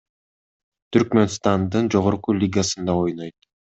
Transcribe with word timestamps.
Түркмөнстандын 0.95 1.91
жогорку 1.97 2.35
лигасында 2.39 2.97
ойнойт. 3.03 3.51